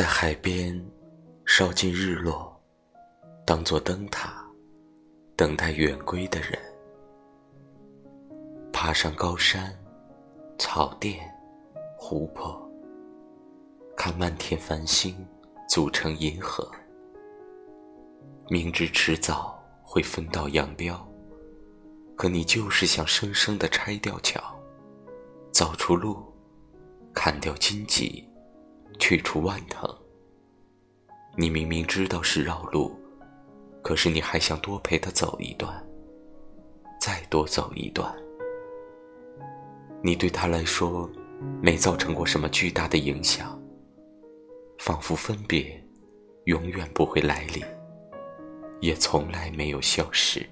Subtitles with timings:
[0.00, 0.82] 在海边
[1.44, 2.58] 烧尽日落，
[3.44, 4.42] 当作灯塔，
[5.36, 6.58] 等待远归的人。
[8.72, 9.78] 爬上高山、
[10.58, 11.30] 草甸、
[11.98, 12.66] 湖泊，
[13.94, 15.14] 看漫天繁星
[15.68, 16.66] 组成银河。
[18.48, 21.06] 明知迟早会分道扬镳，
[22.16, 24.40] 可你就是想生生的拆掉桥，
[25.52, 26.24] 造出路，
[27.12, 28.26] 砍掉荆棘，
[29.10, 29.92] 去除万藤。
[31.36, 32.96] 你明明知道是绕路，
[33.82, 35.84] 可是你还想多陪他走一段，
[37.00, 38.14] 再多走一段。
[40.00, 41.10] 你对他来说，
[41.60, 43.60] 没造成过什么巨大的影响，
[44.78, 45.84] 仿佛分别
[46.44, 47.64] 永远不会来临，
[48.80, 50.48] 也从来没有消失。